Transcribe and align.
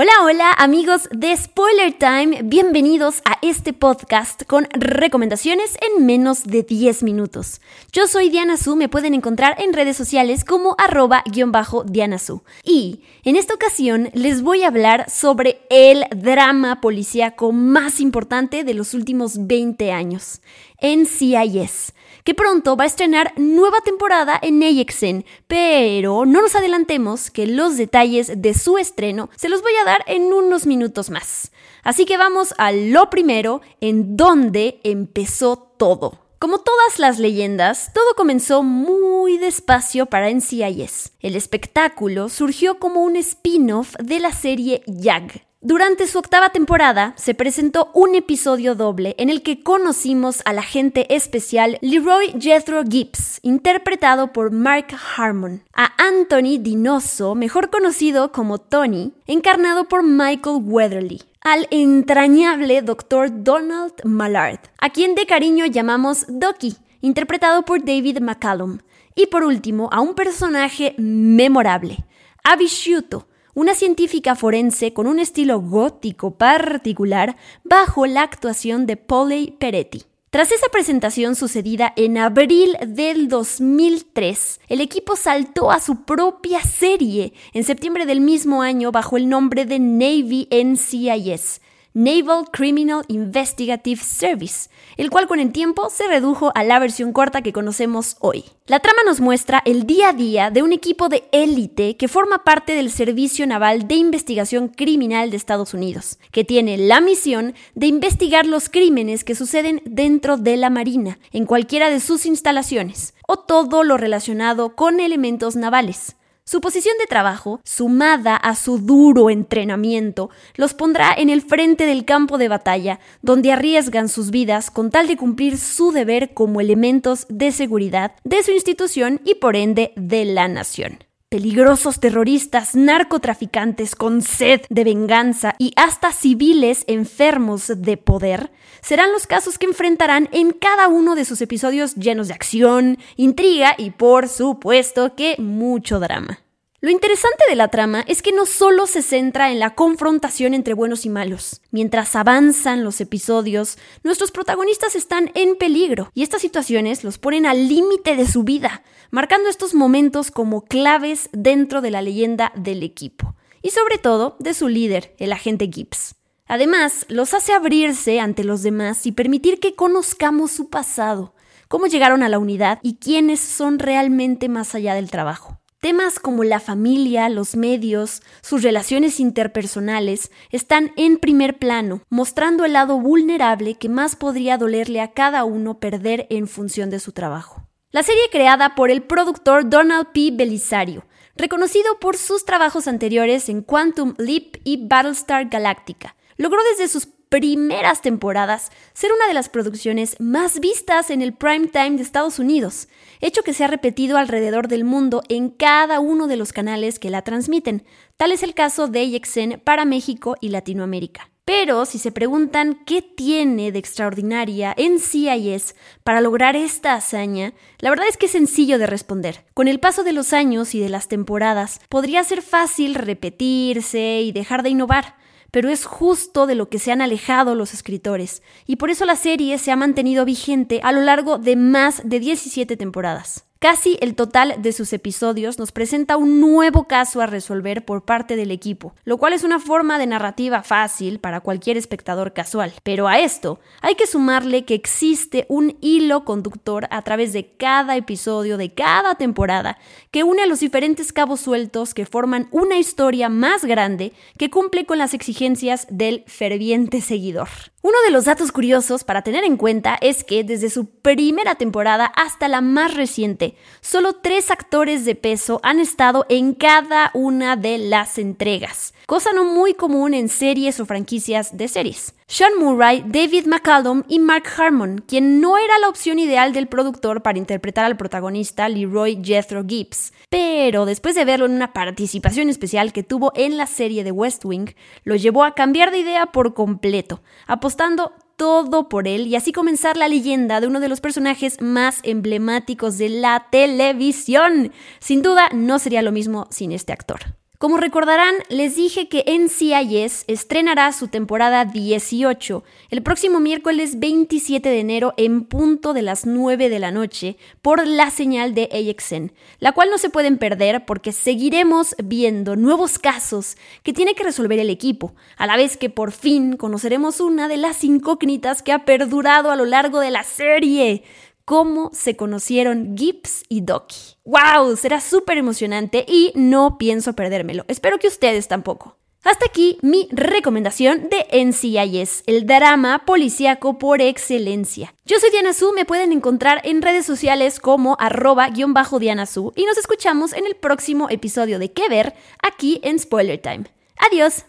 Hola, 0.00 0.12
hola 0.22 0.52
amigos 0.52 1.08
de 1.10 1.36
Spoiler 1.36 1.92
Time, 1.92 2.42
bienvenidos 2.44 3.20
a 3.24 3.36
este 3.42 3.72
podcast 3.72 4.44
con 4.44 4.68
recomendaciones 4.70 5.76
en 5.80 6.06
menos 6.06 6.44
de 6.44 6.62
10 6.62 7.02
minutos. 7.02 7.60
Yo 7.90 8.06
soy 8.06 8.30
Diana 8.30 8.56
Su, 8.56 8.76
me 8.76 8.88
pueden 8.88 9.12
encontrar 9.12 9.60
en 9.60 9.72
redes 9.72 9.96
sociales 9.96 10.44
como 10.44 10.76
arroba 10.78 11.24
guion 11.26 11.50
bajo 11.50 11.82
Diana 11.82 12.20
Su. 12.20 12.44
Y 12.62 13.00
en 13.24 13.34
esta 13.34 13.54
ocasión 13.54 14.10
les 14.14 14.42
voy 14.42 14.62
a 14.62 14.68
hablar 14.68 15.10
sobre 15.10 15.62
el 15.68 16.04
drama 16.14 16.80
policíaco 16.80 17.50
más 17.50 17.98
importante 17.98 18.62
de 18.62 18.74
los 18.74 18.94
últimos 18.94 19.48
20 19.48 19.90
años, 19.90 20.42
NCIS 20.80 21.92
que 22.28 22.34
pronto 22.34 22.76
va 22.76 22.84
a 22.84 22.88
estrenar 22.88 23.32
nueva 23.38 23.80
temporada 23.80 24.38
en 24.42 24.62
AXN, 24.62 25.24
pero 25.46 26.26
no 26.26 26.42
nos 26.42 26.54
adelantemos 26.54 27.30
que 27.30 27.46
los 27.46 27.78
detalles 27.78 28.30
de 28.36 28.52
su 28.52 28.76
estreno 28.76 29.30
se 29.34 29.48
los 29.48 29.62
voy 29.62 29.72
a 29.80 29.86
dar 29.86 30.04
en 30.06 30.32
unos 30.34 30.66
minutos 30.66 31.08
más. 31.08 31.52
Así 31.82 32.04
que 32.04 32.18
vamos 32.18 32.54
a 32.58 32.70
lo 32.70 33.08
primero, 33.08 33.62
en 33.80 34.14
donde 34.18 34.78
empezó 34.84 35.56
todo. 35.56 36.18
Como 36.38 36.58
todas 36.58 36.98
las 36.98 37.18
leyendas, 37.18 37.92
todo 37.94 38.14
comenzó 38.14 38.62
muy 38.62 39.38
despacio 39.38 40.04
para 40.04 40.30
NCIS. 40.30 41.12
El 41.20 41.34
espectáculo 41.34 42.28
surgió 42.28 42.78
como 42.78 43.02
un 43.04 43.16
spin-off 43.16 43.96
de 43.98 44.20
la 44.20 44.32
serie 44.32 44.82
YAG, 44.86 45.47
durante 45.68 46.06
su 46.06 46.18
octava 46.18 46.48
temporada 46.48 47.12
se 47.18 47.34
presentó 47.34 47.90
un 47.92 48.14
episodio 48.14 48.74
doble 48.74 49.14
en 49.18 49.28
el 49.28 49.42
que 49.42 49.62
conocimos 49.62 50.40
al 50.46 50.58
agente 50.58 51.14
especial 51.14 51.76
Leroy 51.82 52.32
Jethro 52.40 52.84
Gibbs, 52.84 53.38
interpretado 53.42 54.32
por 54.32 54.50
Mark 54.50 54.86
Harmon, 55.14 55.62
a 55.74 55.92
Anthony 56.02 56.56
Dinoso, 56.58 57.34
mejor 57.34 57.68
conocido 57.68 58.32
como 58.32 58.56
Tony, 58.56 59.12
encarnado 59.26 59.88
por 59.88 60.02
Michael 60.02 60.62
Weatherly, 60.62 61.20
al 61.42 61.68
entrañable 61.70 62.80
Dr. 62.80 63.44
Donald 63.44 63.92
Mallard, 64.04 64.60
a 64.78 64.88
quien 64.88 65.14
de 65.14 65.26
cariño 65.26 65.66
llamamos 65.66 66.24
Doki, 66.28 66.78
interpretado 67.02 67.66
por 67.66 67.84
David 67.84 68.20
McCallum, 68.20 68.78
y 69.14 69.26
por 69.26 69.44
último 69.44 69.90
a 69.92 70.00
un 70.00 70.14
personaje 70.14 70.94
memorable, 70.96 72.06
Abby 72.42 72.68
Shuto, 72.68 73.26
una 73.58 73.74
científica 73.74 74.36
forense 74.36 74.92
con 74.92 75.08
un 75.08 75.18
estilo 75.18 75.60
gótico 75.60 76.36
particular 76.36 77.36
bajo 77.64 78.06
la 78.06 78.22
actuación 78.22 78.86
de 78.86 78.96
Polly 78.96 79.56
Peretti. 79.58 80.04
Tras 80.30 80.52
esa 80.52 80.68
presentación 80.68 81.34
sucedida 81.34 81.92
en 81.96 82.18
abril 82.18 82.76
del 82.86 83.26
2003, 83.26 84.60
el 84.68 84.80
equipo 84.80 85.16
saltó 85.16 85.72
a 85.72 85.80
su 85.80 86.04
propia 86.04 86.62
serie 86.62 87.32
en 87.52 87.64
septiembre 87.64 88.06
del 88.06 88.20
mismo 88.20 88.62
año 88.62 88.92
bajo 88.92 89.16
el 89.16 89.28
nombre 89.28 89.64
de 89.64 89.80
Navy 89.80 90.46
NCIS, 90.52 91.60
Naval 91.98 92.44
Criminal 92.52 93.02
Investigative 93.08 94.00
Service, 94.00 94.70
el 94.96 95.10
cual 95.10 95.26
con 95.26 95.40
el 95.40 95.50
tiempo 95.50 95.90
se 95.90 96.06
redujo 96.06 96.52
a 96.54 96.62
la 96.62 96.78
versión 96.78 97.12
corta 97.12 97.42
que 97.42 97.52
conocemos 97.52 98.16
hoy. 98.20 98.44
La 98.68 98.78
trama 98.78 99.00
nos 99.04 99.20
muestra 99.20 99.60
el 99.64 99.84
día 99.84 100.10
a 100.10 100.12
día 100.12 100.52
de 100.52 100.62
un 100.62 100.72
equipo 100.72 101.08
de 101.08 101.24
élite 101.32 101.96
que 101.96 102.06
forma 102.06 102.44
parte 102.44 102.76
del 102.76 102.92
Servicio 102.92 103.48
Naval 103.48 103.88
de 103.88 103.96
Investigación 103.96 104.68
Criminal 104.68 105.32
de 105.32 105.38
Estados 105.38 105.74
Unidos, 105.74 106.20
que 106.30 106.44
tiene 106.44 106.78
la 106.78 107.00
misión 107.00 107.54
de 107.74 107.88
investigar 107.88 108.46
los 108.46 108.68
crímenes 108.68 109.24
que 109.24 109.34
suceden 109.34 109.82
dentro 109.84 110.36
de 110.36 110.56
la 110.56 110.70
Marina, 110.70 111.18
en 111.32 111.46
cualquiera 111.46 111.90
de 111.90 111.98
sus 111.98 112.26
instalaciones, 112.26 113.14
o 113.26 113.40
todo 113.40 113.82
lo 113.82 113.96
relacionado 113.96 114.76
con 114.76 115.00
elementos 115.00 115.56
navales. 115.56 116.14
Su 116.48 116.62
posición 116.62 116.96
de 116.98 117.04
trabajo, 117.04 117.60
sumada 117.62 118.34
a 118.34 118.54
su 118.54 118.78
duro 118.78 119.28
entrenamiento, 119.28 120.30
los 120.54 120.72
pondrá 120.72 121.12
en 121.12 121.28
el 121.28 121.42
frente 121.42 121.84
del 121.84 122.06
campo 122.06 122.38
de 122.38 122.48
batalla, 122.48 123.00
donde 123.20 123.52
arriesgan 123.52 124.08
sus 124.08 124.30
vidas 124.30 124.70
con 124.70 124.90
tal 124.90 125.08
de 125.08 125.18
cumplir 125.18 125.58
su 125.58 125.92
deber 125.92 126.32
como 126.32 126.62
elementos 126.62 127.26
de 127.28 127.52
seguridad 127.52 128.12
de 128.24 128.42
su 128.42 128.52
institución 128.52 129.20
y 129.26 129.34
por 129.34 129.56
ende 129.56 129.92
de 129.96 130.24
la 130.24 130.48
nación. 130.48 131.07
Peligrosos 131.30 132.00
terroristas, 132.00 132.74
narcotraficantes 132.74 133.94
con 133.94 134.22
sed 134.22 134.62
de 134.70 134.82
venganza 134.82 135.54
y 135.58 135.74
hasta 135.76 136.10
civiles 136.10 136.84
enfermos 136.86 137.70
de 137.76 137.98
poder 137.98 138.50
serán 138.80 139.12
los 139.12 139.26
casos 139.26 139.58
que 139.58 139.66
enfrentarán 139.66 140.30
en 140.32 140.52
cada 140.52 140.88
uno 140.88 141.14
de 141.14 141.26
sus 141.26 141.42
episodios 141.42 141.96
llenos 141.96 142.28
de 142.28 142.34
acción, 142.34 142.96
intriga 143.16 143.74
y 143.76 143.90
por 143.90 144.26
supuesto 144.26 145.14
que 145.16 145.36
mucho 145.36 146.00
drama. 146.00 146.38
Lo 146.80 146.90
interesante 146.90 147.42
de 147.48 147.56
la 147.56 147.68
trama 147.68 148.04
es 148.06 148.22
que 148.22 148.30
no 148.30 148.46
solo 148.46 148.86
se 148.86 149.02
centra 149.02 149.50
en 149.50 149.58
la 149.58 149.74
confrontación 149.74 150.54
entre 150.54 150.74
buenos 150.74 151.06
y 151.06 151.08
malos. 151.08 151.60
Mientras 151.72 152.14
avanzan 152.14 152.84
los 152.84 153.00
episodios, 153.00 153.78
nuestros 154.04 154.30
protagonistas 154.30 154.94
están 154.94 155.32
en 155.34 155.56
peligro 155.56 156.12
y 156.14 156.22
estas 156.22 156.40
situaciones 156.40 157.02
los 157.02 157.18
ponen 157.18 157.46
al 157.46 157.66
límite 157.66 158.14
de 158.14 158.28
su 158.28 158.44
vida, 158.44 158.84
marcando 159.10 159.48
estos 159.48 159.74
momentos 159.74 160.30
como 160.30 160.66
claves 160.66 161.30
dentro 161.32 161.80
de 161.80 161.90
la 161.90 162.00
leyenda 162.00 162.52
del 162.54 162.84
equipo 162.84 163.34
y 163.60 163.70
sobre 163.70 163.98
todo 163.98 164.36
de 164.38 164.54
su 164.54 164.68
líder, 164.68 165.16
el 165.18 165.32
agente 165.32 165.68
Gibbs. 165.72 166.14
Además, 166.46 167.06
los 167.08 167.34
hace 167.34 167.54
abrirse 167.54 168.20
ante 168.20 168.44
los 168.44 168.62
demás 168.62 169.04
y 169.04 169.10
permitir 169.10 169.58
que 169.58 169.74
conozcamos 169.74 170.52
su 170.52 170.70
pasado, 170.70 171.34
cómo 171.66 171.88
llegaron 171.88 172.22
a 172.22 172.28
la 172.28 172.38
unidad 172.38 172.78
y 172.84 172.98
quiénes 172.98 173.40
son 173.40 173.80
realmente 173.80 174.48
más 174.48 174.76
allá 174.76 174.94
del 174.94 175.10
trabajo. 175.10 175.58
Temas 175.80 176.18
como 176.18 176.42
la 176.42 176.58
familia, 176.58 177.28
los 177.28 177.54
medios, 177.54 178.22
sus 178.40 178.64
relaciones 178.64 179.20
interpersonales 179.20 180.32
están 180.50 180.90
en 180.96 181.18
primer 181.18 181.58
plano, 181.58 182.02
mostrando 182.08 182.64
el 182.64 182.72
lado 182.72 182.98
vulnerable 182.98 183.76
que 183.76 183.88
más 183.88 184.16
podría 184.16 184.58
dolerle 184.58 185.00
a 185.00 185.12
cada 185.12 185.44
uno 185.44 185.78
perder 185.78 186.26
en 186.30 186.48
función 186.48 186.90
de 186.90 186.98
su 186.98 187.12
trabajo. 187.12 187.62
La 187.92 188.02
serie 188.02 188.24
creada 188.32 188.74
por 188.74 188.90
el 188.90 189.04
productor 189.04 189.70
Donald 189.70 190.08
P. 190.12 190.30
Belisario, 190.32 191.04
reconocido 191.36 192.00
por 192.00 192.16
sus 192.16 192.44
trabajos 192.44 192.88
anteriores 192.88 193.48
en 193.48 193.62
Quantum 193.62 194.14
Leap 194.18 194.56
y 194.64 194.84
Battlestar 194.88 195.48
Galactica, 195.48 196.16
logró 196.36 196.58
desde 196.72 196.88
sus 196.88 197.06
primeras 197.28 198.02
temporadas 198.02 198.70
ser 198.92 199.12
una 199.12 199.26
de 199.26 199.34
las 199.34 199.48
producciones 199.48 200.16
más 200.20 200.60
vistas 200.60 201.10
en 201.10 201.22
el 201.22 201.32
prime 201.32 201.68
time 201.68 201.96
de 201.96 202.02
Estados 202.02 202.38
Unidos, 202.38 202.88
hecho 203.20 203.42
que 203.42 203.52
se 203.52 203.64
ha 203.64 203.68
repetido 203.68 204.16
alrededor 204.18 204.68
del 204.68 204.84
mundo 204.84 205.22
en 205.28 205.50
cada 205.50 206.00
uno 206.00 206.26
de 206.26 206.36
los 206.36 206.52
canales 206.52 206.98
que 206.98 207.10
la 207.10 207.22
transmiten. 207.22 207.84
Tal 208.16 208.32
es 208.32 208.42
el 208.42 208.54
caso 208.54 208.88
de 208.88 209.00
AXN 209.00 209.60
para 209.60 209.84
México 209.84 210.36
y 210.40 210.48
Latinoamérica. 210.48 211.30
Pero 211.48 211.86
si 211.86 211.98
se 211.98 212.12
preguntan 212.12 212.78
qué 212.84 213.00
tiene 213.00 213.72
de 213.72 213.78
extraordinaria 213.78 214.74
en 214.76 214.98
CIS 214.98 215.76
para 216.04 216.20
lograr 216.20 216.56
esta 216.56 216.92
hazaña, 216.92 217.54
la 217.78 217.88
verdad 217.88 218.06
es 218.06 218.18
que 218.18 218.26
es 218.26 218.32
sencillo 218.32 218.78
de 218.78 218.86
responder. 218.86 219.46
Con 219.54 219.66
el 219.66 219.80
paso 219.80 220.04
de 220.04 220.12
los 220.12 220.34
años 220.34 220.74
y 220.74 220.80
de 220.80 220.90
las 220.90 221.08
temporadas, 221.08 221.80
podría 221.88 222.22
ser 222.22 222.42
fácil 222.42 222.94
repetirse 222.94 224.20
y 224.20 224.32
dejar 224.32 224.62
de 224.62 224.68
innovar 224.68 225.17
pero 225.50 225.70
es 225.70 225.84
justo 225.84 226.46
de 226.46 226.54
lo 226.54 226.68
que 226.68 226.78
se 226.78 226.92
han 226.92 227.00
alejado 227.00 227.54
los 227.54 227.74
escritores, 227.74 228.42
y 228.66 228.76
por 228.76 228.90
eso 228.90 229.04
la 229.04 229.16
serie 229.16 229.58
se 229.58 229.70
ha 229.70 229.76
mantenido 229.76 230.24
vigente 230.24 230.80
a 230.82 230.92
lo 230.92 231.00
largo 231.00 231.38
de 231.38 231.56
más 231.56 232.02
de 232.04 232.20
17 232.20 232.76
temporadas. 232.76 233.47
Casi 233.60 233.98
el 234.00 234.14
total 234.14 234.62
de 234.62 234.72
sus 234.72 234.92
episodios 234.92 235.58
nos 235.58 235.72
presenta 235.72 236.16
un 236.16 236.40
nuevo 236.40 236.86
caso 236.86 237.20
a 237.20 237.26
resolver 237.26 237.84
por 237.84 238.04
parte 238.04 238.36
del 238.36 238.52
equipo, 238.52 238.94
lo 239.02 239.18
cual 239.18 239.32
es 239.32 239.42
una 239.42 239.58
forma 239.58 239.98
de 239.98 240.06
narrativa 240.06 240.62
fácil 240.62 241.18
para 241.18 241.40
cualquier 241.40 241.76
espectador 241.76 242.32
casual. 242.32 242.72
Pero 242.84 243.08
a 243.08 243.18
esto 243.18 243.58
hay 243.80 243.96
que 243.96 244.06
sumarle 244.06 244.64
que 244.64 244.74
existe 244.74 245.44
un 245.48 245.76
hilo 245.80 246.24
conductor 246.24 246.86
a 246.92 247.02
través 247.02 247.32
de 247.32 247.50
cada 247.56 247.96
episodio 247.96 248.58
de 248.58 248.74
cada 248.74 249.16
temporada 249.16 249.76
que 250.12 250.22
une 250.22 250.42
a 250.42 250.46
los 250.46 250.60
diferentes 250.60 251.12
cabos 251.12 251.40
sueltos 251.40 251.94
que 251.94 252.06
forman 252.06 252.46
una 252.52 252.78
historia 252.78 253.28
más 253.28 253.64
grande 253.64 254.12
que 254.38 254.50
cumple 254.50 254.86
con 254.86 254.98
las 254.98 255.14
exigencias 255.14 255.88
del 255.90 256.22
ferviente 256.28 257.00
seguidor. 257.00 257.48
Uno 257.80 257.96
de 258.04 258.10
los 258.10 258.24
datos 258.24 258.50
curiosos 258.50 259.04
para 259.04 259.22
tener 259.22 259.44
en 259.44 259.56
cuenta 259.56 259.96
es 260.00 260.24
que 260.24 260.42
desde 260.42 260.68
su 260.68 260.86
primera 260.90 261.54
temporada 261.54 262.06
hasta 262.06 262.48
la 262.48 262.60
más 262.60 262.94
reciente, 262.94 263.47
solo 263.80 264.14
tres 264.14 264.50
actores 264.50 265.04
de 265.04 265.14
peso 265.14 265.60
han 265.62 265.80
estado 265.80 266.26
en 266.28 266.54
cada 266.54 267.10
una 267.14 267.56
de 267.56 267.78
las 267.78 268.18
entregas, 268.18 268.94
cosa 269.06 269.32
no 269.32 269.44
muy 269.44 269.74
común 269.74 270.14
en 270.14 270.28
series 270.28 270.80
o 270.80 270.86
franquicias 270.86 271.56
de 271.56 271.68
series. 271.68 272.14
Sean 272.26 272.52
Murray, 272.58 273.02
David 273.06 273.46
McCallum 273.46 274.02
y 274.06 274.18
Mark 274.18 274.44
Harmon, 274.58 275.02
quien 275.06 275.40
no 275.40 275.56
era 275.56 275.78
la 275.78 275.88
opción 275.88 276.18
ideal 276.18 276.52
del 276.52 276.68
productor 276.68 277.22
para 277.22 277.38
interpretar 277.38 277.86
al 277.86 277.96
protagonista 277.96 278.68
Leroy 278.68 279.18
Jethro 279.24 279.64
Gibbs, 279.66 280.12
pero 280.28 280.84
después 280.84 281.14
de 281.14 281.24
verlo 281.24 281.46
en 281.46 281.52
una 281.52 281.72
participación 281.72 282.50
especial 282.50 282.92
que 282.92 283.02
tuvo 283.02 283.32
en 283.34 283.56
la 283.56 283.66
serie 283.66 284.04
de 284.04 284.12
West 284.12 284.44
Wing, 284.44 284.74
lo 285.04 285.16
llevó 285.16 285.42
a 285.42 285.54
cambiar 285.54 285.90
de 285.90 286.00
idea 286.00 286.26
por 286.26 286.52
completo, 286.52 287.22
apostando 287.46 288.12
todo 288.38 288.88
por 288.88 289.06
él 289.08 289.26
y 289.26 289.36
así 289.36 289.52
comenzar 289.52 289.98
la 289.98 290.08
leyenda 290.08 290.60
de 290.60 290.68
uno 290.68 290.80
de 290.80 290.88
los 290.88 291.02
personajes 291.02 291.60
más 291.60 291.98
emblemáticos 292.04 292.96
de 292.96 293.10
la 293.10 293.48
televisión. 293.50 294.72
Sin 295.00 295.20
duda, 295.20 295.50
no 295.52 295.78
sería 295.78 296.00
lo 296.00 296.12
mismo 296.12 296.46
sin 296.48 296.72
este 296.72 296.92
actor. 296.94 297.34
Como 297.58 297.76
recordarán, 297.76 298.36
les 298.50 298.76
dije 298.76 299.08
que 299.08 299.24
NCIS 299.26 300.22
estrenará 300.28 300.92
su 300.92 301.08
temporada 301.08 301.64
18 301.64 302.62
el 302.90 303.02
próximo 303.02 303.40
miércoles 303.40 303.98
27 303.98 304.68
de 304.68 304.78
enero 304.78 305.12
en 305.16 305.42
punto 305.42 305.92
de 305.92 306.02
las 306.02 306.24
9 306.24 306.68
de 306.68 306.78
la 306.78 306.92
noche 306.92 307.36
por 307.60 307.84
la 307.84 308.12
señal 308.12 308.54
de 308.54 308.68
AXN, 308.72 309.32
la 309.58 309.72
cual 309.72 309.90
no 309.90 309.98
se 309.98 310.08
pueden 310.08 310.38
perder 310.38 310.86
porque 310.86 311.10
seguiremos 311.10 311.96
viendo 311.98 312.54
nuevos 312.54 313.00
casos 313.00 313.56
que 313.82 313.92
tiene 313.92 314.14
que 314.14 314.22
resolver 314.22 314.60
el 314.60 314.70
equipo, 314.70 315.16
a 315.36 315.48
la 315.48 315.56
vez 315.56 315.76
que 315.76 315.90
por 315.90 316.12
fin 316.12 316.56
conoceremos 316.56 317.18
una 317.18 317.48
de 317.48 317.56
las 317.56 317.82
incógnitas 317.82 318.62
que 318.62 318.70
ha 318.70 318.84
perdurado 318.84 319.50
a 319.50 319.56
lo 319.56 319.64
largo 319.64 319.98
de 319.98 320.12
la 320.12 320.22
serie 320.22 321.02
cómo 321.48 321.90
se 321.94 322.14
conocieron 322.14 322.94
Gibbs 322.94 323.42
y 323.48 323.62
Doki. 323.62 323.96
¡Wow! 324.26 324.76
Será 324.76 325.00
súper 325.00 325.38
emocionante 325.38 326.04
y 326.06 326.30
no 326.34 326.76
pienso 326.76 327.14
perdérmelo. 327.14 327.64
Espero 327.68 327.98
que 327.98 328.06
ustedes 328.06 328.48
tampoco. 328.48 328.98
Hasta 329.24 329.46
aquí 329.46 329.78
mi 329.80 330.08
recomendación 330.12 331.08
de 331.08 331.26
NCIS, 331.32 332.24
el 332.26 332.46
drama 332.46 333.06
policíaco 333.06 333.78
por 333.78 334.02
excelencia. 334.02 334.94
Yo 335.06 335.18
soy 335.18 335.30
Diana 335.30 335.54
Su, 335.54 335.72
me 335.72 335.86
pueden 335.86 336.12
encontrar 336.12 336.60
en 336.64 336.82
redes 336.82 337.06
sociales 337.06 337.60
como 337.60 337.96
arroba-diana 337.98 339.24
Su 339.24 339.54
y 339.56 339.64
nos 339.64 339.78
escuchamos 339.78 340.34
en 340.34 340.44
el 340.44 340.54
próximo 340.54 341.08
episodio 341.08 341.58
de 341.58 341.72
¿Qué 341.72 341.88
ver? 341.88 342.14
aquí 342.42 342.78
en 342.84 342.98
Spoiler 342.98 343.40
Time. 343.40 343.64
Adiós. 343.96 344.44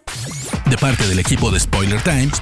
De 0.69 0.78
parte 0.78 1.07
del 1.07 1.19
equipo 1.19 1.50
de 1.50 1.62
Spoiler 1.62 2.02
Times, 2.04 2.42